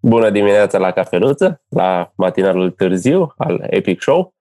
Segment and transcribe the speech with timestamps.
[0.00, 4.34] Bună dimineața la cafeluță, la matinalul târziu al Epic Show.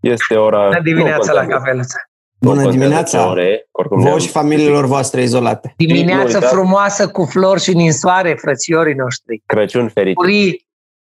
[0.00, 0.66] Este ora...
[0.66, 1.96] Bună dimineața la cafeluță.
[2.44, 3.30] Bună dimineața!
[3.30, 5.74] Ore, Vă și familiilor voastre izolate.
[5.76, 9.42] Dimineața frumoasă cu flori și din soare, frățiorii noștri.
[9.46, 10.14] Crăciun fericit.
[10.14, 10.66] Purii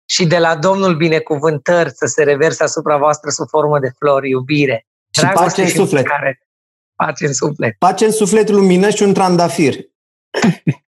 [0.05, 4.87] și de la Domnul binecuvântări să se reverse asupra voastră sub formă de flori, iubire.
[5.09, 6.05] Și pace în suflet.
[6.05, 6.39] Care...
[6.95, 7.75] Pace în suflet.
[7.79, 9.75] Pace în suflet, lumină și un trandafir.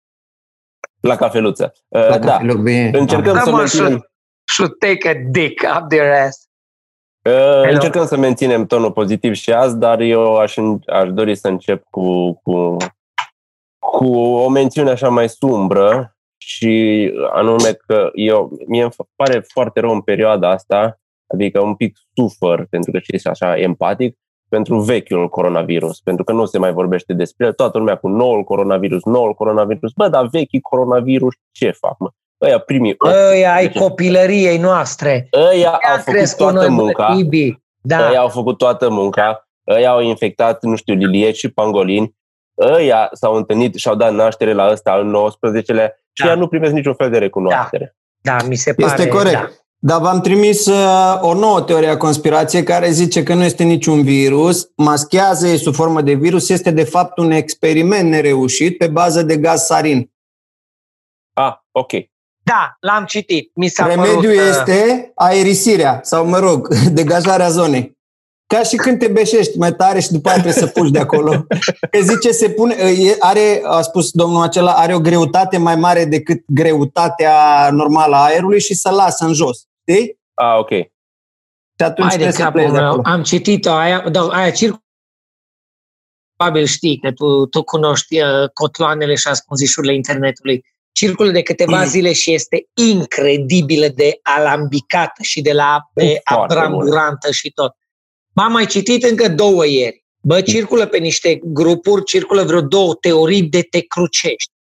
[1.07, 1.75] la cafeluță.
[1.89, 2.39] La uh, da.
[2.93, 4.08] Încercăm să menținem...
[4.45, 6.49] Should take a dick up their ass.
[7.22, 11.85] Uh, încercăm să menținem tonul pozitiv și azi, dar eu aș, aș dori să încep
[11.90, 12.76] cu, cu,
[13.79, 19.90] cu o mențiune așa mai sumbră și anume că eu, mie îmi pare foarte rău
[19.90, 24.18] în perioada asta, adică un pic sufăr, pentru că și așa empatic,
[24.54, 28.43] pentru vechiul coronavirus, pentru că nu se mai vorbește despre el, toată lumea cu noul
[28.43, 32.08] coronavirus, noul coronavirus, bă, dar vechi coronavirus, ce fac, mă?
[32.41, 32.97] Ăia primii...
[33.31, 35.28] Ăia ai copilăriei noastre.
[35.50, 37.17] Ăia au făcut toată munca.
[37.81, 38.09] Da.
[38.09, 39.48] Ăia au făcut toată munca.
[39.69, 42.17] Ăia au infectat, nu știu, lilie și pangolini.
[42.59, 46.29] Ăia s-au întâlnit și au dat naștere la ăsta al 19-lea și da.
[46.29, 47.97] ea nu primesc niciun fel de recunoaștere.
[48.20, 48.92] Da, da mi se pare.
[48.92, 49.33] Este corect.
[49.33, 49.48] Da.
[49.87, 54.03] Dar v-am trimis uh, o nouă teorie a conspirației care zice că nu este niciun
[54.03, 59.23] virus, maschează, e sub formă de virus, este de fapt un experiment nereușit pe bază
[59.23, 60.11] de gaz sarin.
[61.33, 61.93] Ah, ok.
[62.43, 63.51] Da, l-am citit.
[63.55, 67.98] Mi s-a Remediul părut, uh, este aerisirea sau, mă rog, degajarea zonei.
[68.47, 71.31] Ca și când te beșești mai tare și după aia trebuie să puși de acolo.
[71.91, 72.77] Că zice, se pune,
[73.19, 78.61] are, a spus domnul acela, are o greutate mai mare decât greutatea normală a aerului
[78.61, 79.67] și să lasă în jos.
[79.89, 80.19] Știi?
[80.35, 80.71] Ah, ok.
[80.71, 83.01] Și atunci Hai de capul meu.
[83.03, 84.83] Am citit-o, aia, da, aia circ
[86.37, 91.89] probabil știi că tu, tu cunoști uh, cotloanele și ascunzișurile internetului circulă de câteva mm.
[91.89, 97.77] zile și este incredibilă de alambicată și de la de abramburantă și tot.
[98.35, 100.05] M-am mai citit încă două ieri.
[100.23, 104.53] Bă, circulă pe niște grupuri, circulă vreo două teorii de te crucești.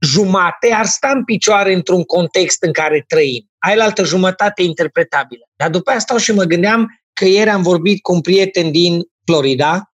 [0.00, 3.50] Jumate ar sta în picioare într-un context în care trăim.
[3.64, 5.44] Ai la altă jumătate interpretabilă.
[5.56, 9.02] Dar după asta stau și mă gândeam că ieri am vorbit cu un prieten din
[9.24, 9.92] Florida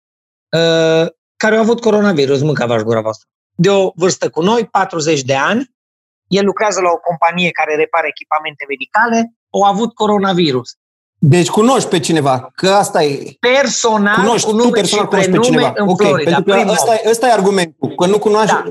[0.49, 5.21] uh, care a avut coronavirus, mânca v gura voastră de o vârstă cu noi, 40
[5.21, 5.73] de ani.
[6.27, 10.69] El lucrează la o companie care repară echipamente medicale, au avut coronavirus.
[11.19, 13.37] Deci cunoști pe cineva, că asta e...
[13.39, 15.73] Personal, cunoști, cu nume personal și pe cineva.
[15.75, 16.31] în okay, Florida.
[16.31, 18.53] Pentru că ăsta, ăsta e argumentul, că nu cunoști...
[18.53, 18.63] Da.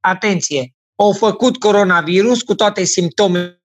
[0.00, 3.62] Atenție, au făcut coronavirus cu toate simptomele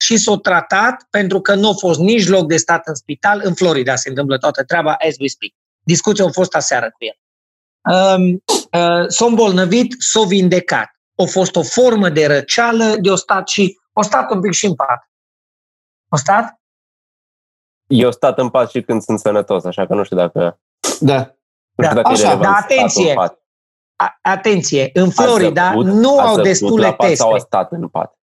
[0.00, 3.40] și s-au tratat pentru că nu a fost nici loc de stat în spital.
[3.44, 5.52] În Florida se întâmplă toată treaba as we speak.
[5.84, 7.18] Discuția a fost aseară cu el.
[7.94, 8.42] Um,
[8.72, 10.90] uh, s-a îmbolnăvit, s-a vindecat.
[11.16, 14.66] A fost o formă de răceală, de o stat și o stat un pic și
[14.66, 15.10] în pat.
[16.08, 16.60] O stat?
[17.86, 20.60] Eu stat în pat și când sunt sănătos, așa că nu știu dacă...
[21.00, 21.36] Da.
[21.74, 22.02] Nu știu da.
[22.02, 23.14] dacă așa, dar atenție,
[23.96, 27.14] a, atenție, în Florida zăcut, nu au destule teste.
[27.14, 28.17] Sau a stat în pat?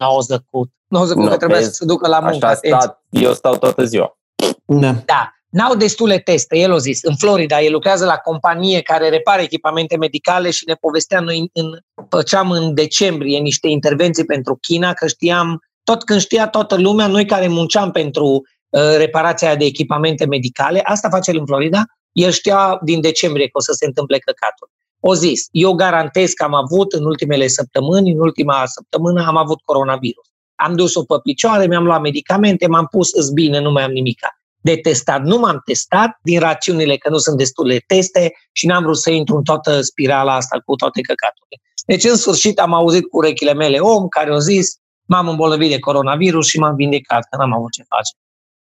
[0.00, 0.70] N-au zăcut.
[0.86, 2.46] Nu au zăcut, no, că trebuie să se ducă la muncă.
[2.46, 4.18] Așa stat, eu stau toată ziua.
[4.64, 4.94] Da.
[5.04, 5.34] da.
[5.48, 7.02] N-au destule teste, el a zis.
[7.02, 11.78] În Florida, el lucrează la companie care repară echipamente medicale și ne povestea noi, în,
[12.08, 17.26] făceam în decembrie niște intervenții pentru China, că știam, tot când știa toată lumea, noi
[17.26, 22.78] care munceam pentru uh, reparația de echipamente medicale, asta face el în Florida, el știa
[22.82, 24.70] din decembrie că o să se întâmple căcatul.
[25.00, 29.60] O zis, eu garantez că am avut în ultimele săptămâni, în ultima săptămână am avut
[29.64, 30.26] coronavirus.
[30.54, 34.40] Am dus-o pe picioare, mi-am luat medicamente, m-am pus, îs bine, nu mai am nimica
[34.60, 35.22] de testat.
[35.22, 39.36] Nu m-am testat din rațiunile că nu sunt destule teste și n-am vrut să intru
[39.36, 41.60] în toată spirala asta cu toate căcaturile.
[41.86, 45.78] Deci, în sfârșit, am auzit cu urechile mele om care au zis m-am îmbolnăvit de
[45.78, 48.14] coronavirus și m-am vindecat, că n-am avut ce face.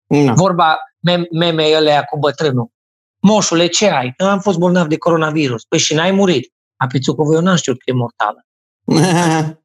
[0.07, 0.33] No.
[0.33, 2.71] Vorba mem- meme elea cu bătrânul.
[3.23, 4.13] Moșule, ce ai?
[4.17, 5.63] Am fost bolnav de coronavirus.
[5.63, 6.53] Păi și n-ai murit.
[6.77, 8.45] A voi eu n-am știut că e mortală.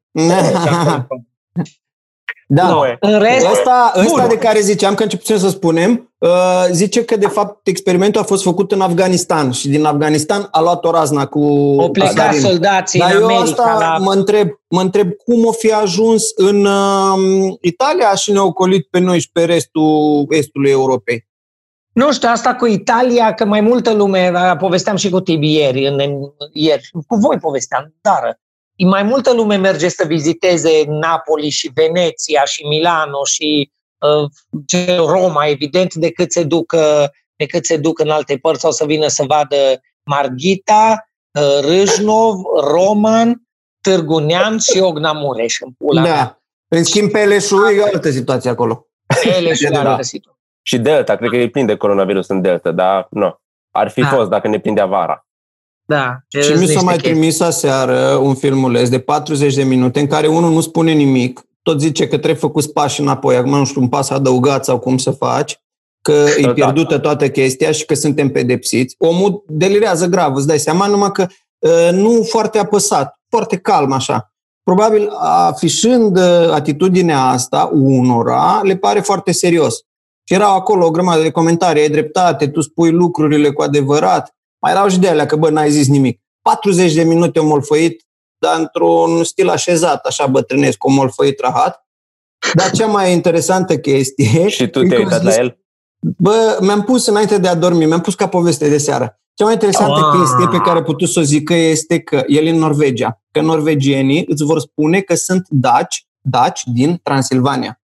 [2.51, 7.05] Da, nu, în rest, ăsta, ăsta de care ziceam că începem să spunem, uh, zice
[7.05, 10.91] că de fapt experimentul a fost făcut în Afganistan și din Afganistan a luat o
[10.91, 11.39] razna cu
[11.77, 13.63] O plecat soldații Dar în eu America.
[13.63, 13.97] asta la...
[14.03, 18.99] mă, întreb, mă întreb cum o fi ajuns în uh, Italia și ne-a ocolit pe
[18.99, 21.28] noi și pe restul estului Europei.
[21.93, 25.99] Nu știu, asta cu Italia, că mai multă lume, povesteam și cu Tibi ieri, în,
[26.53, 28.39] ieri, cu voi povesteam, dar
[28.85, 35.93] mai multă lume merge să viziteze Napoli și Veneția și Milano și uh, Roma, evident,
[35.93, 37.03] decât se, duc, uh,
[37.35, 42.35] decât se duc în alte părți sau să vină să vadă Marghita, uh, Râșnov,
[42.71, 43.43] Roman,
[43.81, 46.07] Târgu Neamț și Ogna Mureș în pula Da.
[46.07, 46.41] mea.
[46.67, 48.87] În schimb, pe Eleșu e o altă situație acolo.
[49.37, 49.83] Ele și Da.
[49.83, 50.38] la altă situație.
[50.61, 53.39] Și Delta, cred că e plin de coronavirus în Delta, dar nu.
[53.71, 54.07] Ar fi Da.
[54.07, 55.27] fost dacă ne prindea vara.
[55.85, 56.17] Da.
[56.27, 57.11] Și sunt mi s-a niște mai chestii.
[57.11, 61.79] trimis aseară un filmuleț de 40 de minute în care unul nu spune nimic, tot
[61.79, 65.11] zice că trebuie făcut pași înapoi, acum nu știu, un pas adăugat sau cum să
[65.11, 65.59] faci,
[66.01, 66.53] că e Da.
[66.53, 68.95] pierdută toată chestia și că suntem pedepsiți.
[68.97, 71.27] Omul delirează grav, îți dai seama, numai că
[71.57, 74.33] uh, nu foarte apăsat, foarte calm așa.
[74.63, 79.83] Probabil afișând uh, atitudinea asta unora, le pare foarte serios.
[80.29, 84.35] Și erau acolo o grămadă de comentarii, ai dreptate, tu spui lucrurile cu adevărat.
[84.61, 86.21] Mai erau și de alea că, bă, n-ai zis nimic.
[86.41, 91.87] 40 de minute molfăit, dar într-un stil așezat, așa bătrânesc, o molfăit rahat.
[92.53, 94.47] Dar cea mai interesantă chestie...
[94.57, 95.59] Și tu e te-ai că uitat zis- la el?
[96.17, 99.19] Bă, mi-am pus înainte de a dormi, mi-am pus ca poveste de seară.
[99.33, 100.19] Cea mai interesantă Ah.
[100.19, 104.25] chestie pe care putut să o zică este că el e în Norvegia, că norvegienii
[104.27, 107.81] îți vor spune că sunt daci, daci din Transilvania.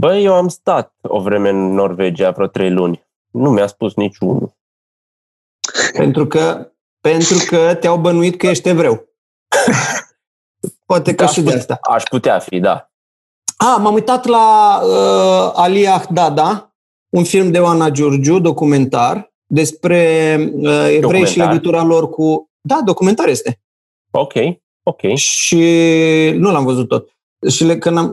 [0.00, 3.06] Bă, eu am stat o vreme în Norvegia, vreo trei luni.
[3.30, 4.56] Nu mi-a spus niciunul.
[5.92, 9.08] Pentru că, pentru că te-au bănuit că ești evreu.
[10.86, 11.30] Poate că Da.
[11.30, 11.78] și de asta.
[11.80, 12.90] Aș putea fi, da.
[13.56, 16.74] A, m-am uitat la uh, Aliah Dada,
[17.08, 21.30] un film de Oana Giurgiu, documentar, despre uh, evrei Documentar?
[21.30, 22.50] și legătura lor cu...
[22.60, 23.60] Da, documentar este.
[24.10, 24.32] Ok,
[24.82, 25.14] ok.
[25.14, 25.56] Și
[26.36, 27.08] nu l-am văzut tot.
[27.48, 28.12] Și le, când am,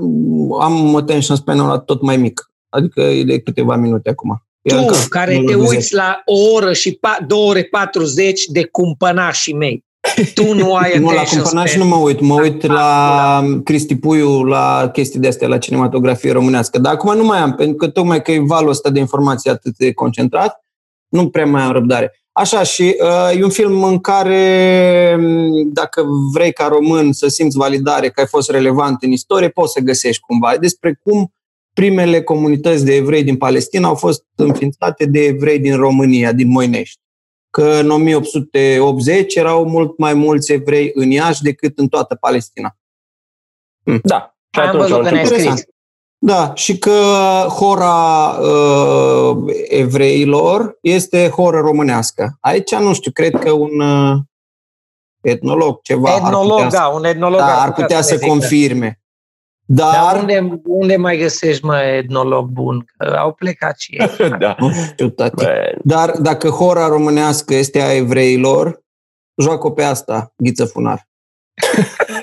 [0.62, 2.52] am attention span la tot mai mic.
[2.70, 4.44] Adică e de câteva minute acum.
[4.62, 5.70] E Tu, încă- care nu-l te văzut.
[5.70, 9.86] uiți la o oră și pa- două ore 40 de cumpănașii mei.
[10.34, 11.88] Tu nu ai Nu, la attention cumpănat și span.
[11.88, 12.20] nu mă uit.
[12.20, 16.80] Mă uit Da, la Cristi Puiu, la chestii de astea, la cinematografie românească.
[16.80, 19.78] Dar acum nu mai am, pentru că tocmai că e valul ăsta de informații atât
[19.78, 20.66] de concentrat,
[21.08, 22.20] nu prea mai am răbdare.
[22.38, 27.58] Așa, și uh, e un film în care, m, dacă vrei ca român să simți
[27.58, 30.54] validare că ai fost relevant în istorie, poți să găsești cumva.
[30.54, 31.34] E despre cum
[31.74, 37.00] primele comunități de evrei din Palestina au fost înființate de evrei din România, din Moinești
[37.50, 42.78] că în 1880 erau mult mai mulți evrei în Iași decât în toată Palestina.
[44.04, 44.38] Da.
[44.50, 45.44] Și Am atunci văzut au că ne-ai început.
[45.44, 45.66] scris.
[46.20, 46.92] Da, și că
[47.50, 49.38] hora uh,
[49.68, 52.38] evreilor este horă românească.
[52.40, 54.18] Aici, nu știu, cred că un uh,
[55.22, 58.30] etnolog, ceva, Etnolog, ar putea, da, un etnolog să, da, ar putea să ne zică.
[58.30, 59.00] confirme.
[59.70, 62.86] Dar Dar, unde, unde mai găsești, mă, etnolog bun?
[62.98, 64.30] Că au plecat și ei.
[64.40, 64.56] Da.
[64.60, 65.44] nu știu, tati.
[65.44, 68.82] Bă, Dar dacă hora românească este a evreilor,
[69.42, 71.08] joacă pe asta, Ghiță Funar.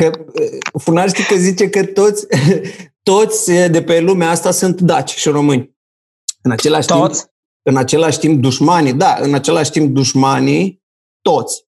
[0.00, 2.26] Că eh, Funar știi că zice că toți,
[3.10, 5.76] toți eh, de pe lumea asta sunt daci și români.
[6.42, 7.26] În același timp, Toți?
[7.62, 10.82] în același timp dușmanii, da, în același timp dușmanii,
[11.20, 11.68] toți.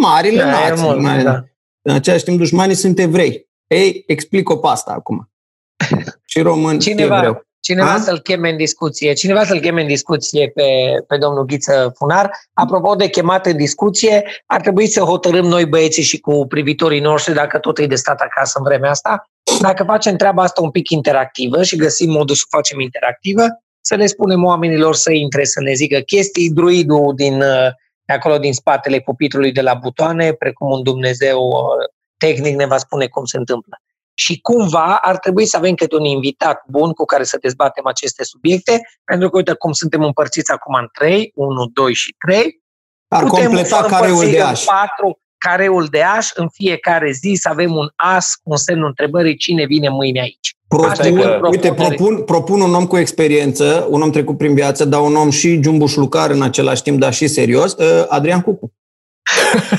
[0.00, 0.84] Marile Da, e nații.
[0.84, 1.44] mult, mari- da.
[1.82, 3.50] În același timp dușmanii sunt evrei.
[3.66, 5.32] Ei, explic-o pe asta acum.
[6.30, 7.46] și român Cineva- și evreu.
[7.62, 7.98] Cineva A?
[7.98, 10.64] să-l cheme în discuție, cineva să-l cheme în discuție pe,
[11.06, 12.30] pe domnul Ghiță Funar.
[12.52, 17.34] Apropo de chemat în discuție, ar trebui să hotărâm noi băieții și cu privitorii noștri,
[17.34, 19.30] dacă tot e de stat acasă în vremea asta,
[19.60, 23.42] dacă facem treaba asta un pic interactivă și găsim modul să o facem interactivă,
[23.80, 27.68] să le spunem oamenilor să intre, să ne zică chestii, druidul din, uh,
[28.04, 32.78] de acolo din spatele pupitrului de la butoane, precum un Dumnezeu uh, tehnic ne va
[32.78, 33.76] spune cum se întâmplă.
[34.14, 38.24] Și cumva ar trebui să avem câte un invitat bun cu care să dezbatem aceste
[38.24, 42.60] subiecte, pentru că, uite, cum suntem împărțiți acum în trei, 1, 2 și 3,
[43.08, 44.64] Ar completa împărți careul de în aș.
[44.64, 49.36] patru careul de aș în fiecare zi să avem un as cu un semnul întrebării
[49.36, 50.56] cine vine mâine aici.
[50.86, 51.94] Asta e Propun, că- uite, propunere.
[51.94, 55.62] propun, propun un om cu experiență, un om trecut prin viață, dar un om și
[55.62, 58.72] jumbușlucar în același timp, dar și serios, uh, Adrian Cucu.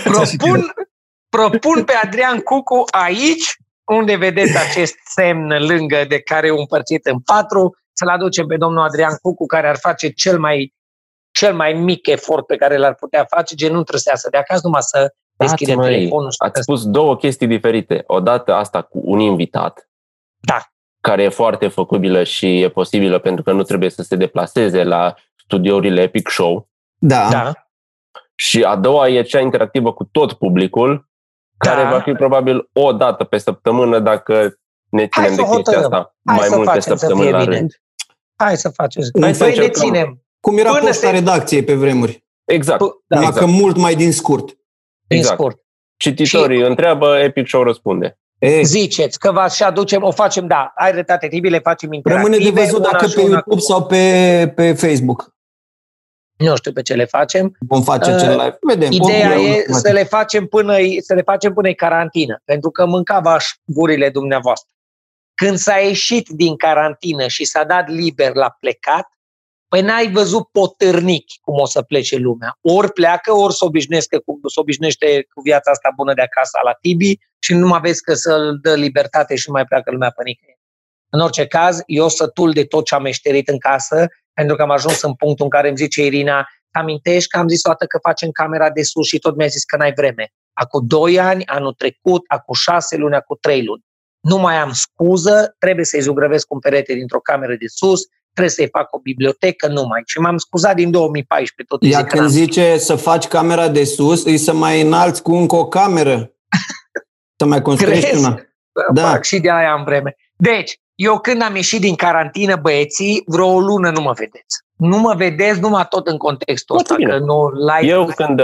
[0.04, 0.74] Propun,
[1.30, 7.20] propun pe Adrian Cucu aici, unde vedeți acest semn lângă de care e împărțit în
[7.20, 10.74] patru, să-l aducem pe domnul Adrian Cucu, care ar face cel mai,
[11.32, 14.38] cel mai mic efort pe care l-ar putea face, gen nu trebuie să iasă de
[14.38, 16.30] acasă, numai să deschidem măi, telefonul.
[16.32, 18.04] și Ați să- spus două chestii diferite.
[18.08, 19.90] Odată asta cu un invitat,
[20.40, 20.62] Da.
[21.02, 25.14] care e foarte făcubilă și e posibilă pentru că nu trebuie să se deplaseze la
[25.36, 26.70] studiourile Epic Show.
[26.98, 27.30] Da.
[27.30, 27.52] Da.
[28.36, 31.10] Și a doua e cea interactivă cu tot publicul,
[31.64, 31.90] care Da.
[31.90, 34.54] va fi probabil o dată pe săptămână dacă
[34.90, 35.84] ne ținem să de chestia hotărâm.
[35.84, 37.56] asta Hai mai să multe facem să săptămâni fie la bine.
[37.58, 37.82] rând.
[38.36, 39.04] Hai să facem.
[39.22, 39.82] Hai să Păi ne încercăm.
[39.84, 40.24] ținem.
[40.40, 42.26] Cum era Până posta se- redacției pe vremuri.
[42.46, 42.80] Exact.
[42.80, 43.46] Da, Numai exact.
[43.46, 44.46] că mult mai din scurt.
[44.46, 45.38] din exact.
[45.40, 45.58] scurt.
[45.98, 48.18] Cititorii întreabă, Epic Show răspunde.
[48.40, 52.36] E, Ziceți că vă și aducem, o facem, da, ai dreptate, Tibi, le facem interactive.
[52.36, 55.36] rămâne de văzut una dacă și pe una YouTube cu- sau pe, pe Facebook.
[56.50, 57.56] Nu știu pe ce le facem.
[57.60, 58.58] Vom face uh, cel live.
[58.62, 58.92] Vedem.
[58.92, 63.38] Ideea e să le, facem până, să le facem până e carantină, pentru că mâncava
[63.66, 64.70] gurile dumneavoastră.
[65.34, 69.08] Când s-a ieșit din carantină și s-a dat liber la plecat,
[69.74, 72.58] Păi n-ai văzut potârnic cum o să plece lumea.
[72.62, 76.74] Ori pleacă, ori se obișnuiește cu, se obișnuiește cu viața asta bună de acasă la
[76.74, 80.24] Tibi și nu mai vezi că să-l dă libertate și nu mai pleacă lumea pe
[80.24, 80.60] nicăieri.
[81.10, 84.70] În orice caz, eu sătul de tot ce am meșterit în casă, pentru că am
[84.70, 87.98] ajuns în punctul în care îmi zice Irina, amintești că am zis o dată că
[88.02, 90.34] facem camera de sus și tot mi-a zis că n-ai vreme.
[90.54, 93.84] Acum doi ani, anul trecut, acum șase luni, acum trei luni.
[94.20, 98.02] Nu mai am scuză, trebuie să-i zugrăvesc un perete dintr-o cameră de sus,
[98.34, 100.02] trebuie să-i fac o bibliotecă, nu mai.
[100.06, 101.94] Și m-am scuzat din 2014 tot.
[101.94, 105.68] Ea când zice să faci camera de sus, îi să mai înalți cu încă o
[105.68, 106.34] cameră.
[107.40, 108.26] să mai construiești Crezi?
[108.26, 108.40] una.
[108.94, 109.10] Da.
[109.10, 110.16] Fac și de aia am vreme.
[110.36, 114.62] Deci, eu când am ieșit din carantină, băieții, vreo o lună nu mă vedeți.
[114.78, 116.96] Nu mă vedeți numai tot în contextul ăsta.
[116.96, 118.42] Că nu like, eu când,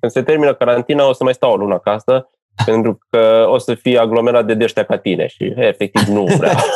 [0.00, 2.30] când se termină carantina o să mai stau o lună acasă
[2.64, 6.56] pentru că o să fie aglomerat de deștea ca tine și efectiv nu vreau.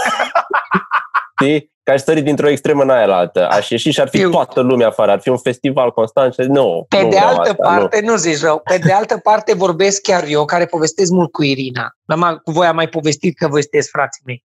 [1.40, 1.70] Știi?
[1.82, 3.48] Că aș sări dintr-o extremă în aia la altă.
[3.48, 5.10] Aș ieși și ar fi toată lumea afară.
[5.10, 6.86] Ar fi un festival constant și nu.
[6.88, 8.10] Pe nu de altă asta, parte, nu.
[8.10, 11.96] nu zici rău, pe de altă parte vorbesc chiar eu, care povestesc mult cu Irina.
[12.44, 14.44] Cu voi am mai povestit că voi sunteți frații mei.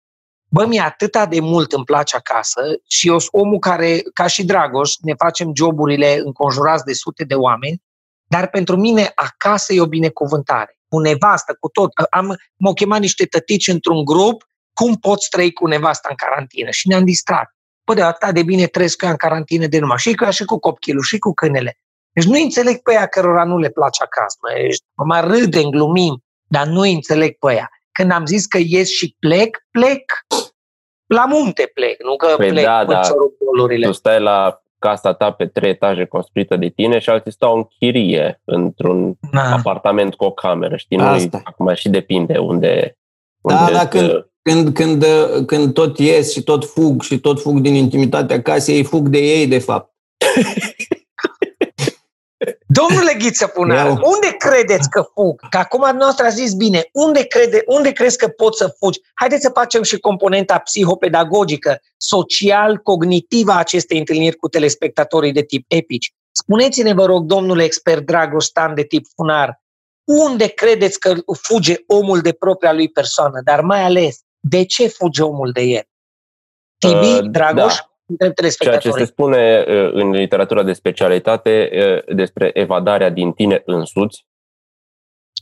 [0.55, 4.45] Bă, mi atâta de mult îmi place acasă și eu sunt omul care, ca și
[4.45, 7.83] Dragoș, ne facem joburile înconjurați de sute de oameni,
[8.29, 10.79] dar pentru mine acasă e o binecuvântare.
[10.89, 11.91] Cu nevastă, cu tot.
[12.11, 16.71] Am, m-au chemat niște tătici într-un grup cum poți trăi cu nevasta în carantină?
[16.71, 17.55] Și ne-am distrat.
[17.87, 19.99] Bă, de atât de bine trăiesc cu ea în carantină de numai.
[19.99, 21.79] Și cu ea și cu copilul, și cu câinele.
[22.13, 24.39] Deci nu înțeleg pe ea cărora nu le place acasă.
[24.95, 27.69] Mă mai râdem, glumim, dar nu înțeleg pe ea.
[27.93, 30.03] Când am zis că ies și plec, plec.
[31.07, 33.01] La munte plec, nu că păi plec da, da.
[33.83, 37.65] Tu stai la casa ta pe trei etaje construită de tine și alții stau în
[37.65, 39.53] chirie într-un da.
[39.53, 40.97] apartament cu o cameră, știi?
[40.97, 42.99] Nu, acum și depinde unde...
[43.43, 45.05] Da, unde da, când, când, când,
[45.47, 49.19] când tot ies și tot fug și tot fug din intimitatea casei, ei fug de
[49.19, 49.93] ei, de fapt.
[52.81, 55.49] Domnule Ghiță Punar, unde credeți că fug?
[55.51, 59.01] Că acum noastră a zis bine, unde, crede, unde crezi că poți să fugi?
[59.15, 66.15] Haideți să facem și componenta psihopedagogică, social-cognitivă a acestei întâlniri cu telespectatorii de tip epici.
[66.31, 69.63] Spuneți-ne, vă rog, domnule expert Dragostan de tip Funar,
[70.05, 75.23] unde credeți că fuge omul de propria lui persoană, dar mai ales de ce fuge
[75.23, 75.85] omul de el?
[76.79, 77.94] Tibi, uh, Dragoș, da.
[78.59, 84.27] Ceea ce se spune uh, în literatura de specialitate uh, despre evadarea din tine însuți.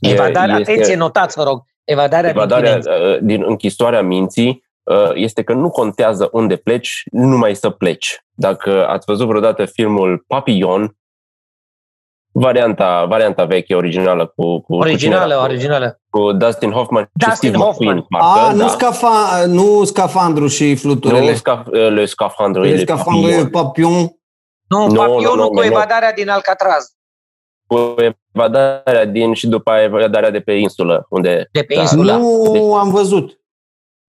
[0.01, 1.63] Evadarea, este, atenție, notați, vă rog.
[1.83, 2.95] Evadarea, evadarea din, tine.
[2.95, 4.63] Uh, din închisoarea minții
[5.13, 8.25] este că nu contează unde pleci, numai să pleci.
[8.31, 10.97] Dacă ați văzut vreodată filmul Papillon,
[12.31, 14.61] varianta, varianta veche, originală cu...
[14.61, 16.01] cu originală, cu originală.
[16.13, 17.97] Cu Dustin Hoffman Dustin și Steve Hoffman.
[17.97, 18.05] McQueen.
[18.09, 18.67] Parcă, A, nu, da.
[18.67, 21.29] scafa, nu scafandru și fluturile.
[21.29, 24.15] Nu scaf, le scafandru, le scafandru e papion.
[24.67, 26.85] Nu, nu papionul nu, nu, cu evadarea din Alcatraz.
[27.67, 27.95] Cu
[28.33, 31.05] evadarea din și după evadarea de pe insulă.
[31.09, 31.81] Unde, de pe da.
[31.81, 32.15] insulă.
[32.15, 33.39] Nu deci, am văzut.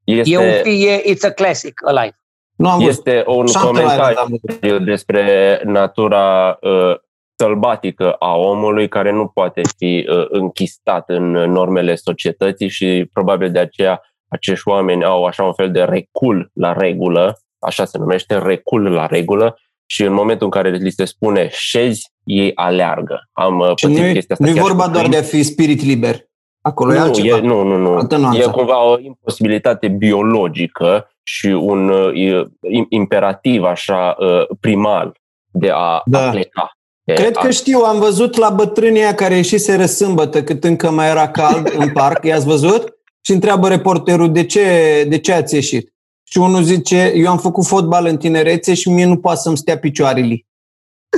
[0.05, 2.19] Este, e un, e, it's a classic, alive.
[2.57, 3.55] Nu am este văzut.
[3.55, 6.97] un comentariu despre natura uh,
[7.37, 13.59] sălbatică a omului care nu poate fi uh, închistat în normele societății și probabil de
[13.59, 18.91] aceea acești oameni au așa un fel de recul la regulă, așa se numește, recul
[18.91, 23.29] la regulă și în momentul în care li se spune șezi, ei aleargă.
[23.33, 24.45] Am uh, și nu chestia asta.
[24.45, 26.17] Nu e vorba doar de a fi spirit liber.
[26.61, 27.37] Acolo nu, e altceva.
[27.37, 28.37] E, nu, nu, nu.
[28.37, 32.47] E cumva o imposibilitate biologică și un uh,
[32.89, 35.13] imperativ așa uh, primal
[35.51, 36.27] de a, da.
[36.27, 36.74] a pleca.
[37.05, 41.75] Cred că știu, am văzut la bătrânia care ieșise sâmbătă cât încă mai era cald
[41.79, 42.99] în parc, i-ați văzut?
[43.21, 45.95] Și întreabă reporterul de ce, de ce ați ieșit.
[46.23, 49.79] Și unul zice, eu am făcut fotbal în tinerețe și mie nu poate să-mi stea
[49.79, 50.47] picioarele.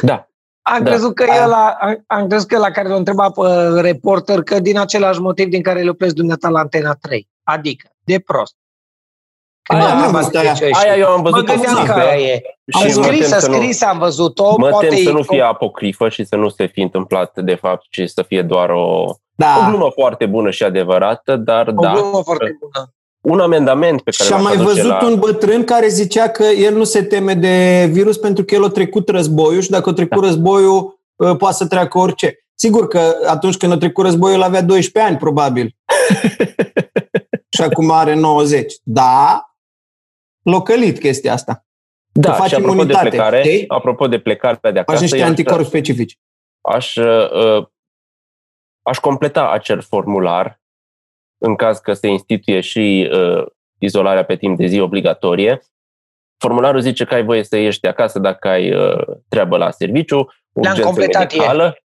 [0.02, 0.28] Da.
[0.62, 0.90] Am da.
[0.90, 4.60] crezut că e la, am, am crezut că la care l-a întrebat pe reporter că
[4.60, 7.28] din același motiv din care le opresc dumneata la Antena 3.
[7.42, 8.54] Adică, de prost.
[9.66, 11.52] Aia, nu, aia, aia eu am văzut-o
[11.84, 12.42] că aia e.
[12.72, 14.54] Am scris, a scris, am văzut-o.
[14.58, 18.02] Mă tem să nu fie apocrifă și să nu se fi întâmplat de fapt, ci
[18.04, 19.04] să fie doar o,
[19.34, 19.62] da.
[19.66, 21.92] o glumă foarte bună și adevărată, dar o da.
[21.92, 22.90] glumă foarte bună.
[23.20, 25.06] Un amendament pe care Și am mai văzut la...
[25.06, 28.68] un bătrân care zicea că el nu se teme de virus pentru că el a
[28.68, 30.26] trecut războiul și dacă a trecut da.
[30.26, 32.38] războiul, ă, poate să treacă orice.
[32.54, 35.76] Sigur că atunci când a trecut războiul, avea 12 ani, probabil.
[37.56, 38.74] și acum are 90.
[38.82, 39.46] Da,
[40.50, 41.64] locălit chestia asta.
[42.12, 43.68] Da, faci și apropo imunitate, de plecare, știi?
[43.68, 44.98] apropo de plecarea de acasă...
[44.98, 46.18] Faci niște anticorpi specifici.
[46.60, 47.66] Aș, uh,
[48.82, 50.60] aș completa acel formular
[51.38, 53.46] în caz că se instituie și uh,
[53.78, 55.62] izolarea pe timp de zi obligatorie.
[56.38, 60.28] Formularul zice că ai voie să ieși de acasă dacă ai uh, treabă la serviciu,
[60.52, 61.84] urgență medicală, ieri.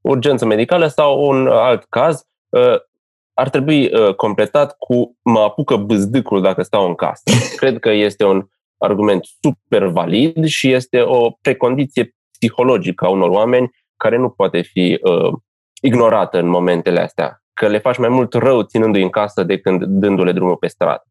[0.00, 2.26] urgență medicală sau un alt caz.
[2.48, 2.88] Uh,
[3.34, 7.22] ar trebui uh, completat cu mă apucă bâzdâcul dacă stau în casă.
[7.56, 8.46] Cred că este un
[8.78, 14.98] argument super valid și este o precondiție psihologică a unor oameni care nu poate fi
[15.02, 15.32] uh,
[15.82, 17.42] ignorată în momentele astea.
[17.52, 21.04] Că le faci mai mult rău ținându-i în casă decât dându-le drumul pe stradă.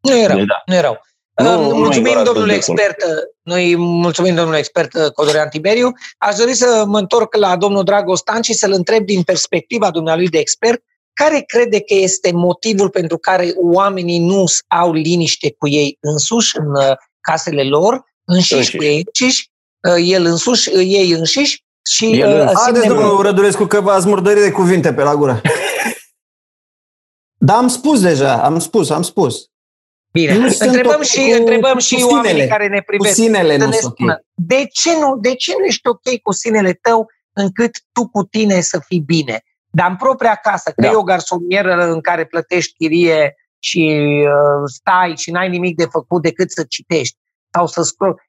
[0.00, 0.62] Nu e rău, deci, da.
[0.66, 1.00] nu e rău.
[1.34, 2.96] Nu, mulțumim, nu domnule expert,
[3.42, 5.92] noi mulțumim, domnule expert Codorian Tiberiu.
[6.18, 10.38] Aș dori să mă întorc la domnul Dragostan și să-l întreb din perspectiva dumnealui de
[10.38, 16.58] expert, care crede că este motivul pentru care oamenii nu au liniște cu ei însuși
[16.58, 18.76] în uh, casele lor, înșiși, înșiși.
[18.76, 19.50] cu ei înșiși,
[19.88, 24.42] uh, el însuși, uh, ei înșiși și el uh, Haideți, domnul Rădulescu, că v-ați murdărit
[24.42, 25.40] de cuvinte pe la gură.
[27.46, 29.46] da, am spus deja, am spus, am spus.
[30.12, 33.14] Bine, nu întrebăm și, cu, întrebăm și cu oamenii care ne privesc.
[33.14, 34.16] Cu sinele nu sunt okay.
[34.34, 38.60] de, ce nu, de ce nu ești ok cu sinele tău încât tu cu tine
[38.60, 39.42] să fii bine?
[39.74, 40.88] Dar în propria casă, că da.
[40.88, 46.22] e o garsonieră în care plătești chirie și uh, stai și n-ai nimic de făcut
[46.22, 47.18] decât să citești
[47.50, 48.22] sau să scroll.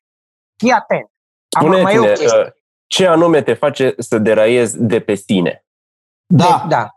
[0.58, 1.12] Fii atent.
[1.48, 2.48] Spune-ne, uh,
[2.88, 5.66] ce anume te face să deraiezi de pe sine?
[6.26, 6.62] Da.
[6.62, 6.88] De, da.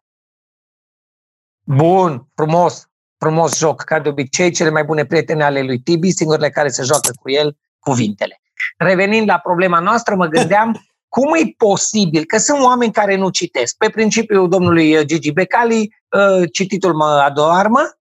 [1.62, 2.88] Bun, frumos,
[3.18, 6.82] frumos joc, ca de obicei, cele mai bune prietene ale lui Tibi, singurele care se
[6.82, 8.40] joacă cu el, cuvintele.
[8.76, 10.72] Revenind la problema noastră, mă gândeam
[11.16, 13.76] cum e posibil că sunt oameni care nu citesc.
[13.76, 17.98] Pe principiul domnului Gigi Becali, uh, cititul mă adoarmă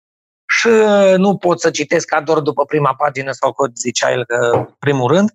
[0.46, 4.68] și uh, nu pot să citesc ador după prima pagină sau cum zicea el că
[4.78, 5.30] primul rând.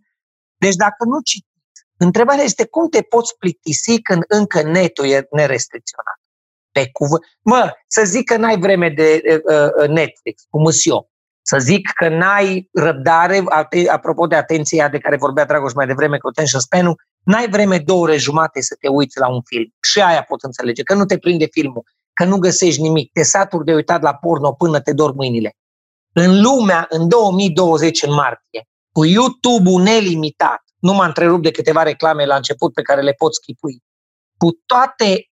[0.57, 6.19] Deci dacă nu citiți, întrebarea este cum te poți plictisi când încă netul e nerestricționat.
[6.71, 7.21] Pe cuvânt.
[7.41, 11.11] Mă, să zic că n-ai vreme de uh, Netflix, cum eu.
[11.49, 13.43] Să zic că n-ai răbdare,
[13.91, 18.01] apropo de atenția de care vorbea Dragoș mai devreme cu attention span N-ai vreme două
[18.01, 19.73] ore jumate să te uiți la un film.
[19.81, 21.83] Și aia pot înțelege, că nu te prinde filmul,
[22.13, 25.55] că nu găsești nimic, te saturi de uitat la porno până te dor mâinile.
[26.13, 32.25] În lumea, în 2020, în martie, cu YouTube-ul nelimitat, nu m-a întrerupt de câteva reclame
[32.25, 33.83] la început pe care le pot schipui,
[34.37, 35.29] cu toate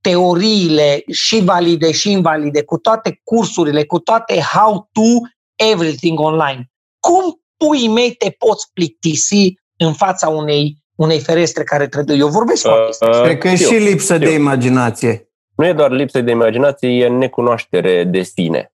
[0.00, 5.28] teoriile și valide și invalide, cu toate cursurile, cu toate how to
[5.72, 6.70] everything online.
[7.00, 12.16] Cum pui mei te poți plictisi în fața unei unei ferestre care trebuie.
[12.16, 14.26] Eu vorbesc uh, foarte uh, Cred că e și lipsă știu.
[14.26, 15.28] de imaginație.
[15.56, 18.72] Nu e doar lipsă de imaginație, e necunoaștere de sine.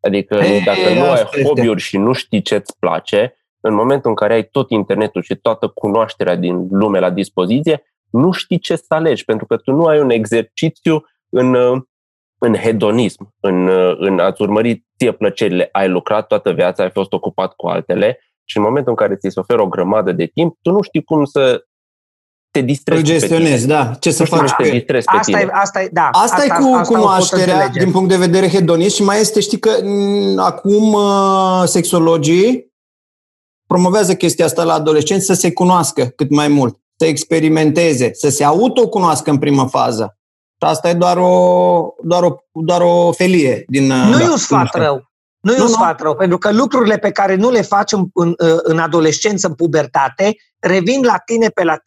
[0.00, 4.34] Adică e, dacă nu ai hobby-uri și nu știi ce-ți place, în momentul în care
[4.34, 9.24] ai tot internetul și toată cunoașterea din lume la dispoziție, nu știi ce să alegi,
[9.24, 11.56] pentru că tu nu ai un exercițiu în,
[12.44, 15.68] în hedonism, în, în a-ți urmări ție plăcerile.
[15.72, 19.28] Ai lucrat toată viața, ai fost ocupat cu altele și în momentul în care ți
[19.32, 21.64] se oferă o grămadă de timp, tu nu știi cum să
[22.50, 23.94] te distrezi Îl gestionezi, da.
[24.00, 24.50] Ce să faci?
[24.50, 25.40] Te distrezi pe asta, tine.
[25.40, 28.94] E, asta, e, da, asta, asta e cu asta cunoașterea din punct de vedere hedonist
[28.94, 32.72] și mai este, știi că m- acum uh, sexologii
[33.66, 38.44] promovează chestia asta la adolescenți să se cunoască cât mai mult, să experimenteze, să se
[38.44, 40.18] autocunoască în primă fază.
[40.64, 43.90] Și asta e doar o, doar o, doar o felie din...
[43.90, 45.12] Uh, nu da, e un sfat rău.
[45.40, 48.34] Nu e un sfat rău, pentru că lucrurile pe care nu le faci în, în,
[48.62, 51.78] în adolescență, în pubertate, revin la tine pe la 30-40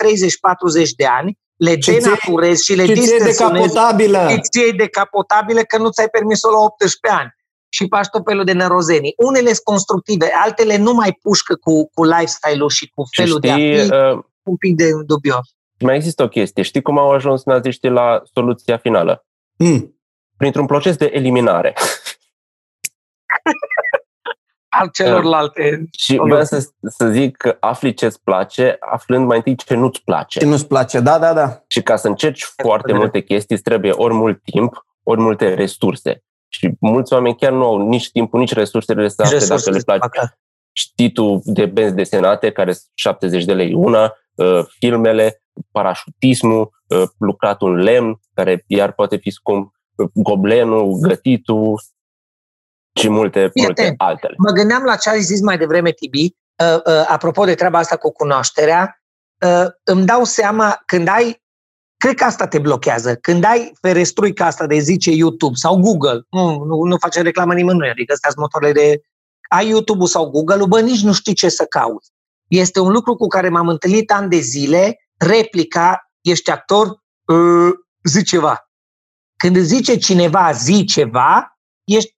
[0.97, 3.37] de ani, le și denaturezi și le distensionezi.
[3.37, 4.27] decapotabilă.
[4.49, 7.35] Ți e decapotabilă că nu ți-ai permis-o la 18 ani
[7.69, 9.13] și faci tot felul de nerozenii.
[9.17, 13.51] Unele sunt constructive, altele nu mai pușcă cu, cu lifestyle-ul și cu felul știi, de
[13.51, 15.56] a fi uh, un pic de dubios.
[15.79, 16.63] Mai există o chestie.
[16.63, 19.25] Știi cum au ajuns naziștii la soluția finală?
[19.57, 19.99] Mm.
[20.37, 21.73] Printr-un proces de eliminare.
[24.79, 25.83] al celorlalte.
[25.97, 30.39] Și vreau să, să zic că afli ce-ți place, aflând mai întâi ce nu-ți place.
[30.39, 31.63] Ce nu-ți place, da, da, da.
[31.67, 36.23] Și ca să încerci foarte multe chestii, îți trebuie ori mult timp, ori multe resurse.
[36.47, 40.37] Și mulți oameni chiar nu au nici timpul, nici resursele să afle dacă le place.
[40.71, 44.09] Știtul de benzi desenate, care sunt 70 de lei una, uh,
[44.79, 51.79] filmele, parașutismul, uh, lucratul în lemn, care iar poate fi scump, uh, goblenul, gătitul,
[52.97, 54.33] și multe, multe altele.
[54.37, 57.95] Mă gândeam la ce ai zis mai devreme, Tibi, uh, uh, apropo de treaba asta
[57.97, 59.01] cu cunoașterea,
[59.45, 61.43] uh, îmi dau seama când ai,
[61.97, 66.63] cred că asta te blochează, când ai ferestruica asta de zice YouTube sau Google, nu,
[66.63, 69.01] nu, nu face reclamă nimănui, adică astea sunt motoarele de
[69.49, 72.11] ai YouTube-ul sau Google-ul, bă, nici nu știi ce să cauți.
[72.47, 76.87] Este un lucru cu care m-am întâlnit ani de zile, replica, ești actor,
[77.25, 77.71] uh,
[78.03, 78.69] zi ceva.
[79.37, 82.15] Când îți zice cineva zi ceva, ești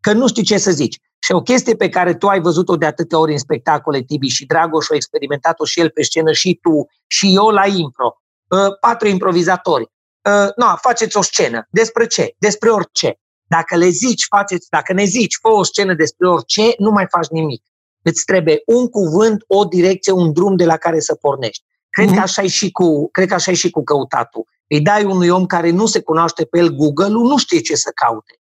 [0.00, 0.98] că nu știi ce să zici.
[1.22, 4.46] Și o chestie pe care tu ai văzut-o de atâtea ori în spectacole, Tibi, și
[4.46, 8.22] Dragoș a experimentat-o și el pe scenă, și tu, și eu la impro.
[8.48, 9.82] Uh, patru improvizatori.
[9.82, 11.66] Uh, no, faceți o scenă.
[11.70, 12.34] Despre ce?
[12.38, 13.20] Despre orice.
[13.48, 17.28] Dacă le zici, faceți, dacă ne zici, fă o scenă despre orice, nu mai faci
[17.28, 17.62] nimic.
[18.02, 21.64] Îți trebuie un cuvânt, o direcție, un drum de la care să pornești.
[21.90, 22.14] Cred mm-hmm.
[22.14, 24.44] că așa e și cu, cred că așa e și cu căutatul.
[24.68, 27.90] Îi dai unui om care nu se cunoaște pe el Google-ul, nu știe ce să
[27.94, 28.34] caute.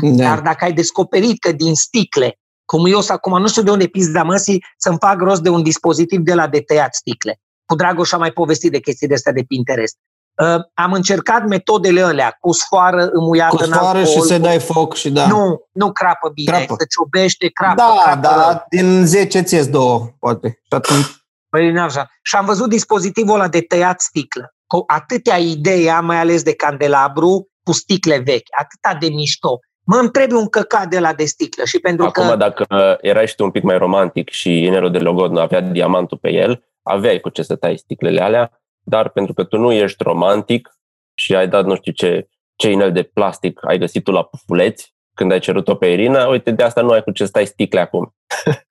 [0.00, 0.24] Da.
[0.24, 4.22] Dar dacă ai descoperit că din sticle, cum eu acum, nu știu de unde pizda
[4.22, 7.40] măsii, să-mi fac rost de un dispozitiv de la de tăiat sticle.
[7.64, 9.96] Cu Dragoș am mai povestit de chestii de astea de Pinterest.
[10.42, 14.58] Uh, am încercat metodele alea, cu sfoară îmuiată cu sfoară în alcool, și să dai
[14.58, 15.26] foc și da.
[15.26, 16.74] Nu, nu crapă bine, crapă.
[16.78, 17.74] se ciobește, crapă.
[17.76, 18.64] Da, crapă da, rău.
[18.68, 20.48] din 10 ți două, poate.
[20.48, 21.06] Și atunci...
[21.48, 22.10] Păi, așa.
[22.22, 24.54] Și am văzut dispozitivul ăla de tăiat sticlă.
[24.66, 29.58] Cu atâtea idei, mai ales de candelabru, cu sticle vechi, atâta de mișto.
[29.86, 32.36] Mă îmi trebuie un căcat de la de sticlă și pentru Acum, că...
[32.36, 32.66] dacă
[33.00, 36.64] erai și tu un pic mai romantic și Inelo de Logodno avea diamantul pe el,
[36.82, 40.68] aveai cu ce să tai sticlele alea, dar pentru că tu nu ești romantic
[41.14, 44.94] și ai dat nu știu ce, ce inel de plastic ai găsit tu la pufuleți,
[45.14, 48.14] când ai cerut-o pe Irina, uite, de asta nu ai cu ce stai sticle acum.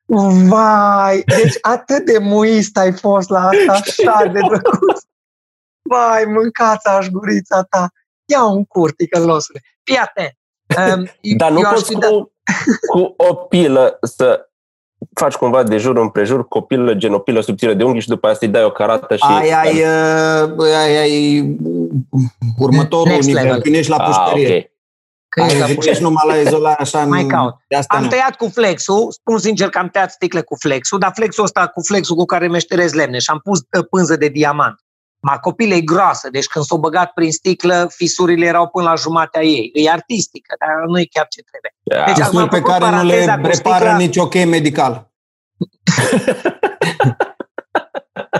[0.49, 5.01] Vai, deci atât de muist ai fost la asta, așa de drăguț.
[5.89, 7.87] Vai, mâncați aș gurița ta.
[8.25, 9.61] Ia un curtică, losule.
[9.83, 10.37] Fii atent.
[10.97, 12.11] Um, Dar nu poți cu, dat...
[12.91, 14.49] cu o pilă să
[15.13, 18.07] faci cumva de jur împrejur cu o pilă, gen o pilă subțire de unghi și
[18.07, 19.23] după aia să-i dai o carată și...
[19.27, 21.57] Ai, ai, uh, ai, ai
[22.57, 23.61] următorul Next nivel, level.
[23.61, 24.45] când ești la pușcărie.
[24.45, 24.71] Ah, okay.
[25.29, 27.05] Când ai, ești numai la izolare așa...
[27.05, 27.55] Mai caut.
[27.67, 28.09] De asta am nu.
[28.09, 31.81] tăiat cu flexul, spun sincer că am tăiat sticle cu flexul, dar flexul ăsta cu
[31.81, 34.82] flexul cu care meșterez lemne și am pus uh, pânză de diamant.
[35.25, 39.71] Macopila e groasă, deci când s-o băgat prin sticlă, fisurile erau până la jumatea ei.
[39.73, 42.05] E artistică, dar nu e chiar ce trebuie.
[42.05, 43.97] Deci, acum pe care nu le repară sticla...
[43.97, 45.11] nici ok medical.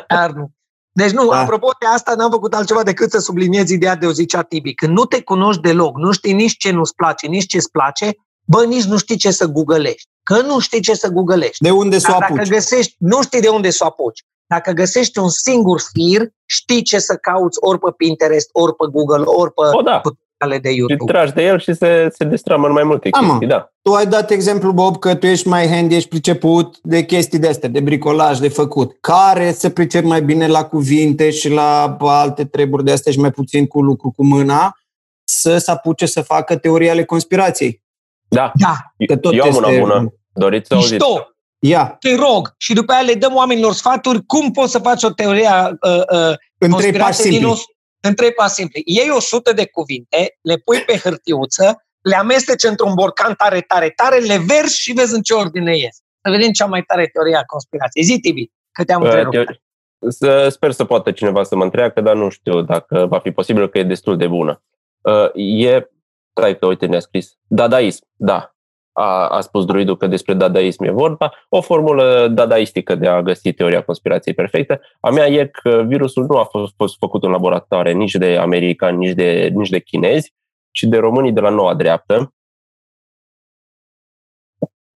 [0.07, 0.51] Dar nu.
[0.91, 1.39] Deci nu, da.
[1.39, 4.73] apropo de asta, n-am făcut altceva decât să subliniez ideea de o zicea Tibi.
[4.73, 8.65] Când nu te cunoști deloc, nu știi nici ce nu-ți place, nici ce-ți place, bă,
[8.65, 10.09] nici nu știi ce să googlești.
[10.23, 11.63] Că nu știi ce să googlești.
[11.63, 12.35] De unde să o apuci.
[12.35, 14.23] Dacă găsești, nu știi de unde să o apuci.
[14.47, 19.23] Dacă găsești un singur fir, știi ce să cauți ori pe Pinterest, ori pe Google,
[19.25, 20.01] ori pe o, da.
[20.61, 21.11] de YouTube.
[21.11, 23.73] Și tragi de el și se, se destramă în mai multe Ama, chestii, da.
[23.81, 27.47] Tu ai dat exemplu, Bob, că tu ești mai handy, ești priceput de chestii de
[27.47, 28.97] astea, de bricolaj, de făcut.
[28.99, 33.31] Care se pricep mai bine la cuvinte și la alte treburi de astea și mai
[33.31, 34.77] puțin cu lucru cu mâna,
[35.23, 37.81] să se apuce să facă teoria ale conspirației.
[38.27, 38.51] Da.
[38.55, 39.05] da.
[39.07, 40.13] Că tot Eu am una bună.
[40.33, 41.05] Doriți să auziți?
[41.65, 41.95] Ia.
[41.99, 42.53] Te rog.
[42.57, 45.49] Și după aia le dăm oamenilor sfaturi cum poți să faci o teorie
[45.81, 47.63] uh, uh, în trei pași simpli.
[47.99, 48.81] în trei pași simpli.
[48.85, 53.89] Iei o sută de cuvinte, le pui pe hârtiuță, le amesteci într-un borcan tare, tare,
[53.89, 55.95] tare, le versi și vezi în ce ordine ies.
[56.21, 58.03] Să vedem cea mai tare teorie a conspirației.
[58.03, 59.61] Zi, Tibi, că te-am uh, întrerupt.
[60.07, 63.69] Să, sper să poată cineva să mă întreacă, dar nu știu dacă va fi posibil,
[63.69, 64.63] că e destul de bună.
[65.01, 65.29] Uh,
[65.65, 65.89] e,
[66.37, 68.52] stai că uite ne-a scris, dadaism, da,
[68.93, 73.53] a, a spus druidul că despre dadaism e vorba, o formulă dadaistică de a găsi
[73.53, 74.81] teoria conspirației perfectă.
[74.99, 78.97] A mea e că virusul nu a fost, fost făcut în laboratoare nici de americani,
[78.97, 80.33] nici de, nici de chinezi,
[80.71, 82.33] ci de românii de la noua dreaptă.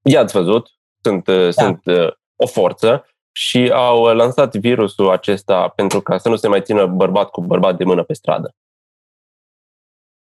[0.01, 0.69] I-ați văzut,
[1.01, 1.51] sunt, da.
[1.51, 6.61] sunt uh, o forță și au lansat virusul acesta pentru ca să nu se mai
[6.61, 8.55] țină bărbat cu bărbat de mână pe stradă.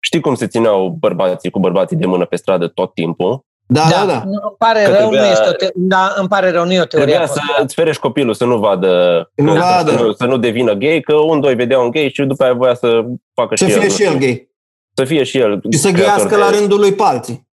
[0.00, 3.46] Știi cum se țineau bărbații cu bărbații de mână pe stradă tot timpul?
[3.70, 4.06] Da, da, da.
[4.06, 4.22] da.
[4.24, 6.72] Nu, îmi pare că rău, trebuia, nu este o te- da, îmi pare rău, nu
[6.72, 7.14] e o teorie.
[7.14, 9.90] Trebuia să îți ferești copilul să nu vadă, nu să, vadă.
[9.90, 12.52] Să, nu, să nu devină gay, că un, doi vedea un gay și după aia
[12.52, 13.04] voia să
[13.34, 13.90] facă să și fie el.
[13.90, 14.50] și el gay.
[14.94, 15.60] Să fie și el.
[15.72, 17.48] Și să ghească la rândul lui pe alții.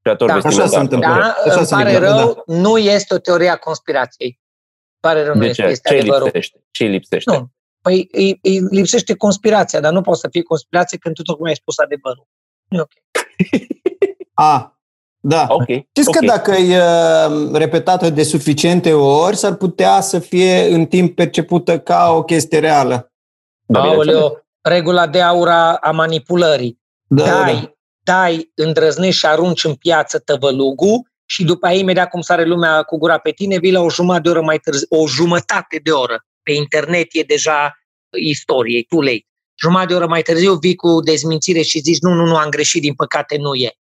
[0.00, 1.08] Creator da, așa se întâmplă.
[1.08, 2.54] Da, așa îmi pare rău, da.
[2.54, 4.40] nu este o teorie a conspirației.
[5.00, 5.62] Pare rău, de nu ce?
[5.62, 6.24] este, este ce adevărul.
[6.24, 6.64] lipsește?
[6.70, 7.30] Ce lipsește?
[7.30, 7.50] Nu.
[7.82, 11.56] Păi îi, îi lipsește conspirația, dar nu poate să fie conspirație când tu tocmai ai
[11.56, 12.26] spus adevărul.
[12.68, 12.92] Nu e ok.
[14.34, 14.80] A,
[15.24, 15.46] da.
[15.48, 15.88] Okay.
[15.90, 16.20] Știți okay.
[16.20, 21.78] că dacă e uh, repetată de suficiente ori, s-ar putea să fie în timp percepută
[21.78, 23.12] ca o chestie reală.
[23.66, 26.80] Da, Aoleo, regula de aura a manipulării.
[27.06, 27.72] Da, dai, da.
[28.12, 32.98] dai, îndrăznești și arunci în piață tăvălugul și după aia, imediat cum sare lumea cu
[32.98, 36.24] gura pe tine, vii la o jumătate de oră mai târziu, o jumătate de oră.
[36.42, 37.78] Pe internet e deja
[38.18, 39.26] istorie, e too late.
[39.60, 42.82] Jumătate de oră mai târziu vii cu dezmințire și zici, nu, nu, nu, am greșit,
[42.82, 43.76] din păcate nu e.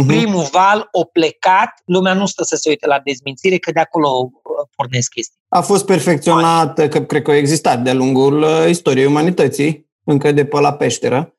[0.00, 0.06] Uh-huh.
[0.06, 4.08] Primul val o plecat, lumea nu stă să se uite la dezmințire, că de acolo
[4.08, 5.38] uh, pornesc chestii.
[5.48, 10.44] A fost perfecționat, că cred că a existat de-a lungul uh, istoriei umanității, încă de
[10.44, 11.36] pe la peșteră.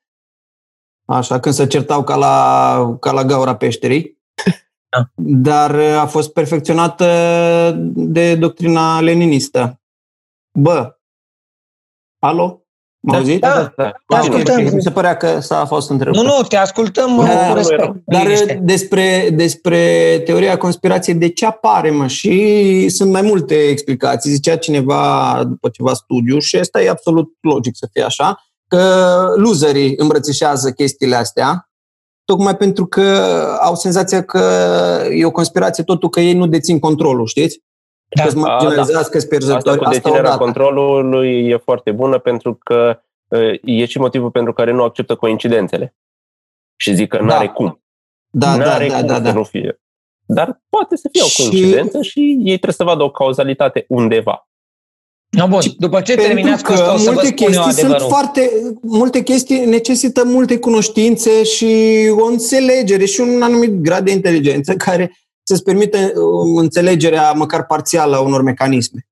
[1.04, 4.14] Așa, când se certau ca la, ca la gaura peșterii.
[4.88, 5.02] Da.
[5.14, 7.06] Dar uh, a fost perfecționată
[7.86, 9.80] de doctrina leninistă.
[10.58, 10.96] Bă,
[12.18, 12.65] alo?
[13.00, 13.40] Mă da, auzit?
[13.40, 13.92] Da, da, da.
[14.06, 14.62] Te ascultăm.
[14.74, 16.22] Mi se părea că s-a fost întrebat.
[16.22, 17.92] Nu, nu, te ascultăm da, cu respect.
[18.04, 18.26] Dar
[18.60, 19.78] despre, despre
[20.24, 22.06] teoria conspirației, de ce apare, mă?
[22.06, 24.30] Și sunt mai multe explicații.
[24.30, 28.84] Zicea cineva după ceva studiu și asta e absolut logic să fie așa, că
[29.36, 31.70] loserii îmbrățișează chestiile astea,
[32.24, 33.02] tocmai pentru că
[33.60, 34.42] au senzația că
[35.10, 37.64] e o conspirație totul că ei nu dețin controlul, știți?
[38.16, 38.22] Da.
[38.22, 39.68] Că-ți marginalizează, că pierzători.
[39.68, 43.00] Asta cu deținerea asta controlului e foarte bună pentru că
[43.62, 45.94] e și motivul pentru care nu acceptă coincidențele.
[46.76, 47.52] Și zic că n-are da.
[47.52, 47.82] cum.
[48.30, 49.32] Da, n-are da, cum da, da, da.
[49.32, 49.80] nu fie.
[50.26, 52.10] Dar poate să fie o coincidență și...
[52.10, 54.48] și ei trebuie să vadă o cauzalitate undeva.
[55.30, 55.60] No, bun.
[55.78, 58.50] După ce terminați că o să multe chestii sunt foarte,
[58.82, 61.66] multe chestii necesită multe cunoștințe și
[62.10, 65.16] o înțelegere și un anumit grad de inteligență care
[65.48, 69.06] să-ți permite uh, înțelegerea măcar parțială a unor mecanisme.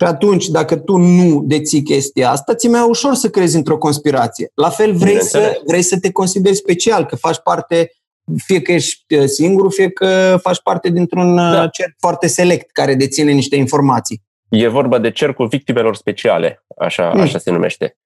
[0.00, 4.50] Și atunci, dacă tu nu deții chestia asta, ți mai ușor să crezi într-o conspirație.
[4.54, 7.92] La fel vrei să, vrei să te consideri special, că faci parte,
[8.36, 11.68] fie că ești uh, singur, fie că faci parte dintr-un uh, da.
[11.68, 14.22] cerc foarte select care deține niște informații.
[14.48, 17.20] E vorba de cercul victimelor speciale, așa, mm.
[17.20, 17.96] așa se numește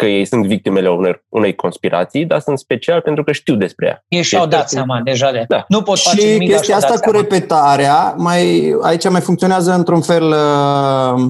[0.00, 4.04] că ei sunt victimele unei, unei conspirații, dar sunt special pentru că știu despre ea.
[4.08, 5.44] Ei și-au dat seama deja de...
[5.48, 5.64] Da.
[5.68, 7.20] Nu pot și face nimic, chestia asta cu seama.
[7.20, 11.22] repetarea, mai, aici mai funcționează într-un fel uh,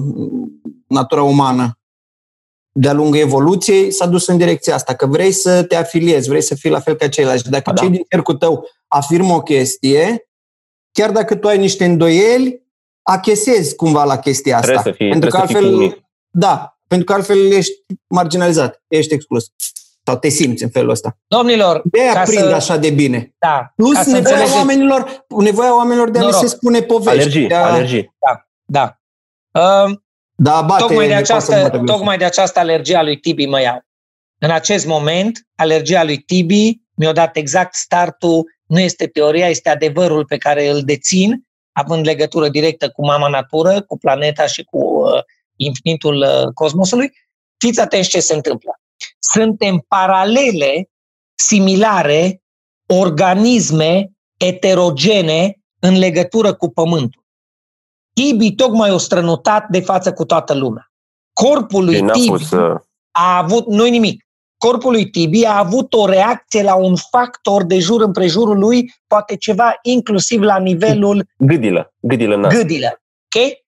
[0.87, 1.79] natura umană.
[2.71, 6.55] De-a lungul evoluției s-a dus în direcția asta, că vrei să te afiliezi, vrei să
[6.55, 7.49] fii la fel ca ceilalți.
[7.49, 7.81] Dacă da.
[7.81, 10.29] cei din cercul tău afirmă o chestie,
[10.91, 12.61] chiar dacă tu ai niște îndoieli,
[13.01, 14.71] achesezi cumva la chestia asta.
[14.71, 15.97] Trebuie să fii, pentru că altfel,
[16.29, 17.73] da, pentru că altfel ești
[18.07, 19.45] marginalizat, ești exclus.
[20.03, 21.17] Sau te simți în felul ăsta.
[21.27, 22.53] Domnilor, de aia prind să...
[22.53, 23.35] așa de bine.
[23.39, 27.19] Da, Plus nevoia oamenilor, nevoia oamenilor de a li se spune povești.
[27.19, 27.71] Alergii, de a...
[27.71, 28.15] alergii.
[28.19, 28.99] Da, da.
[29.61, 29.97] Uh,
[30.35, 33.81] da, bate, tocmai, de această, tocmai de această alergie a lui Tibi mă iau.
[34.39, 40.25] În acest moment, alergia lui Tibi mi-a dat exact startul, nu este teoria, este adevărul
[40.25, 45.23] pe care îl dețin, având legătură directă cu mama natură, cu planeta și cu uh,
[45.65, 47.11] infinitul uh, cosmosului,
[47.57, 48.79] fiți atenți ce se întâmplă.
[49.19, 50.89] Suntem paralele,
[51.35, 52.41] similare,
[52.87, 57.23] organisme eterogene în legătură cu Pământul.
[58.13, 60.91] Tibi tocmai o strănutat de față cu toată lumea.
[61.33, 62.55] Corpul lui Tibi
[63.11, 64.25] a avut, nu nimic,
[64.57, 69.35] corpul lui Tibi a avut o reacție la un factor de jur împrejurul lui, poate
[69.35, 71.25] ceva inclusiv la nivelul...
[71.37, 72.47] Gâdilă, gâdilă, na.
[72.47, 73.01] Gâdilă,
[73.35, 73.60] ok?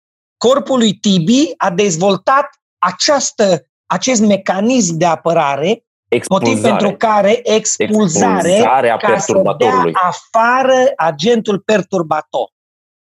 [0.47, 6.49] Corpul lui Tibi a dezvoltat această, acest mecanism de apărare, expulzare.
[6.49, 8.62] motiv pentru care expulzare
[8.99, 12.49] ca să dea afară agentul perturbator.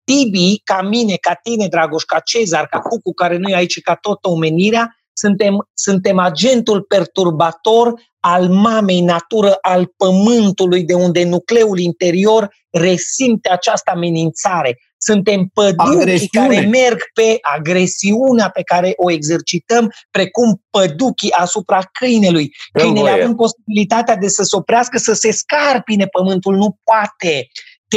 [0.05, 3.94] Tibi, ca mine, ca tine, Dragoș, ca Cezar, ca Cucu, care nu e aici, ca
[3.94, 12.48] toată omenirea, suntem, suntem agentul perturbator al mamei natură, al pământului, de unde nucleul interior
[12.70, 14.79] resimte această amenințare.
[15.03, 22.51] Suntem păduchii care merg pe agresiunea pe care o exercităm, precum păduchii asupra câinelui.
[22.73, 27.49] Câinele având posibilitatea de să se oprească, să se scarpine pământul, nu poate.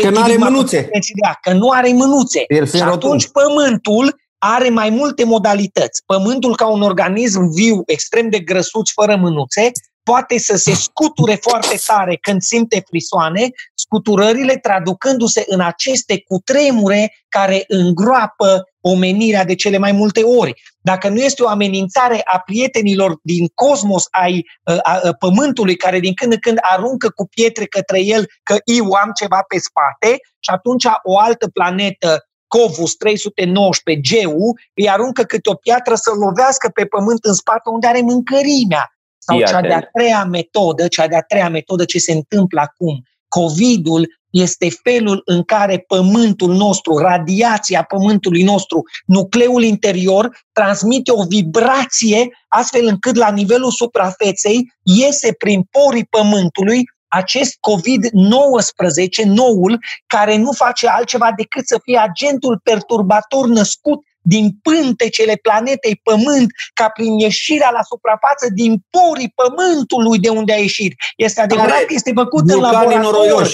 [0.02, 0.90] Că nu are mânuțe.
[1.42, 2.46] Că nu are mânuțe.
[2.76, 6.04] Și atunci pământul are mai multe modalități.
[6.06, 9.72] Pământul ca un organism viu, extrem de grăsuț, fără mânuțe,
[10.04, 17.64] poate să se scuture foarte tare când simte frisoane, scuturările traducându-se în aceste cutremure care
[17.68, 20.54] îngroapă omenirea de cele mai multe ori.
[20.82, 26.00] Dacă nu este o amenințare a prietenilor din cosmos, ai a, a, a, pământului, care
[26.00, 30.20] din când în când aruncă cu pietre către el că eu am ceva pe spate,
[30.40, 34.38] și atunci o altă planetă Covus 319 Geu
[34.74, 38.93] îi aruncă câte o piatră să lovească pe pământ în spate unde are mâncărimea.
[39.26, 39.52] Sau Iată.
[39.52, 43.04] cea de-a treia metodă, cea de-a treia metodă ce se întâmplă acum.
[43.28, 52.30] COVID-ul este felul în care pământul nostru, radiația pământului nostru, nucleul interior, transmite o vibrație
[52.48, 60.88] astfel încât la nivelul suprafeței iese prin porii pământului acest COVID-19, noul, care nu face
[60.88, 67.82] altceva decât să fie agentul perturbator născut din pântecele planetei Pământ, ca prin ieșirea la
[67.82, 70.94] suprafață din porii Pământului de unde a ieșit.
[71.16, 73.50] Este adevărat că este făcut în laborator.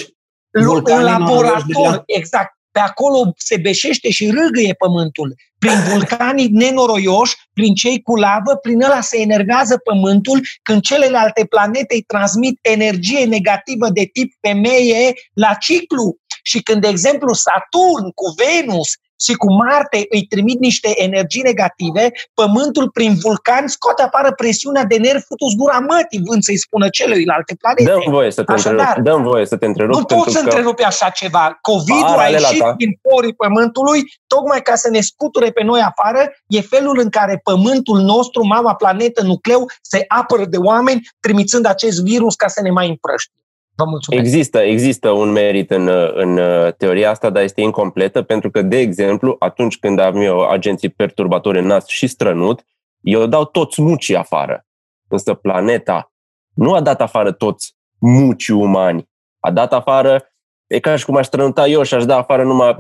[0.84, 5.36] în laborator, exact, pe acolo se beșește și râgâie pământul.
[5.60, 11.94] Prin vulcanii nenoroioși, prin cei cu lavă, prin ăla se enervează pământul, când celelalte planete
[11.96, 16.18] îi transmit energie negativă de tip femeie la ciclu.
[16.44, 18.90] Și când, de exemplu, Saturn cu Venus
[19.26, 24.98] și cu Marte îi trimit niște energii negative, Pământul prin vulcan scoate afară presiunea de
[24.98, 27.92] nervi futus gura mătii, vând să-i spună celuilalt planete.
[27.92, 29.04] Dăm voie să te Așadar, întrerup.
[29.04, 29.96] Dăm voie să te întrerup.
[29.96, 31.58] Nu poți să întrerupi așa ceva.
[31.62, 32.74] COVID-ul a ieșit ta.
[32.78, 36.32] din porii Pământului tocmai ca să ne scuture pe noi afară.
[36.48, 42.02] E felul în care Pământul nostru, mama planetă, nucleu, se apără de oameni, trimițând acest
[42.04, 43.32] virus ca să ne mai împrăști.
[43.80, 44.26] Vă mulțumesc.
[44.26, 48.78] Există, există un merit în, în uh, teoria asta, dar este incompletă, pentru că, de
[48.78, 52.66] exemplu, atunci când am eu agenții perturbatori în nas și strănut,
[53.02, 54.66] eu dau toți mucii afară.
[55.08, 56.12] Însă planeta
[56.54, 59.10] nu a dat afară toți mucii umani.
[59.40, 60.32] A dat afară,
[60.68, 62.78] e ca și cum aș strănuta eu și aș da afară numai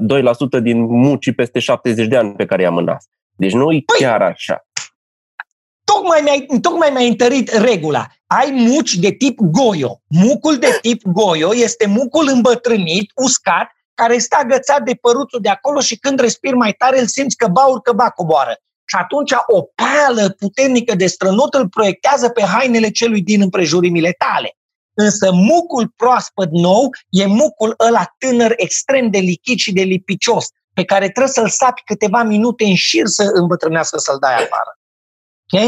[0.59, 3.05] 2% din mucii peste 70 de ani pe care i-am în nas.
[3.35, 4.63] Deci nu e păi, chiar așa
[5.91, 8.07] tocmai mi-ai, tocmai mi-ai întărit regula.
[8.31, 10.01] Ai muci de tip goio.
[10.07, 15.79] Mucul de tip goio este mucul îmbătrânit, uscat, care este agățat de păruțul de acolo
[15.79, 18.57] și când respiri mai tare îl simți că ba urcă, ba coboară.
[18.85, 24.57] Și atunci o pală puternică de strănut îl proiectează pe hainele celui din împrejurimile tale.
[24.93, 30.83] Însă mucul proaspăt nou e mucul ăla tânăr, extrem de lichid și de lipicios, pe
[30.83, 34.79] care trebuie să-l sapi câteva minute în șir să îmbătrânească să-l dai afară.
[35.51, 35.61] Ok?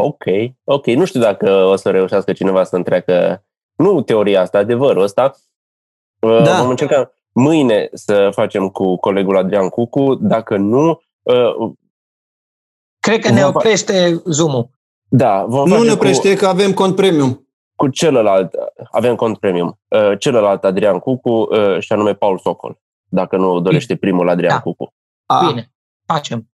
[0.00, 0.24] Ok,
[0.64, 0.86] ok.
[0.86, 3.44] Nu știu dacă o să reușească cineva să întreacă,
[3.76, 5.34] nu teoria asta, adevărul ăsta.
[6.20, 6.60] Uh, da.
[6.60, 11.00] Vom încerca mâine să facem cu colegul Adrian Cucu, dacă nu...
[11.22, 11.72] Uh,
[13.00, 14.70] Cred că ne oprește Zoom-ul.
[15.08, 17.48] Da, vom Nu ne oprește, cu, că avem cont premium.
[17.74, 18.54] Cu celălalt,
[18.90, 19.80] avem cont premium.
[19.88, 24.60] Uh, celălalt Adrian Cucu și anume Paul Socol, dacă nu dorește primul Adrian da.
[24.60, 24.94] Cucu.
[25.46, 25.72] Bine,
[26.06, 26.50] facem.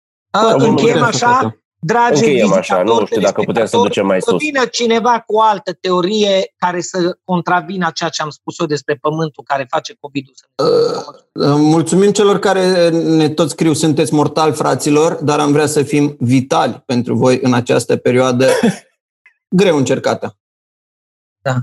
[0.57, 4.39] Încheiem așa, dragi Încheiem așa, nu știu dacă putem să ducem mai sus.
[4.39, 8.95] Vină cineva cu o altă teorie care să contravină ceea ce am spus eu despre
[8.95, 10.35] pământul care face COVID-ul.
[10.57, 15.83] Uh, uh, mulțumim celor care ne tot scriu, sunteți mortali, fraților, dar am vrea să
[15.83, 18.47] fim vitali pentru voi în această perioadă
[19.61, 20.39] greu încercată.
[21.43, 21.55] Da.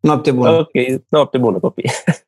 [0.00, 0.50] Noapte bună.
[0.50, 1.90] Ok, noapte bună, copii.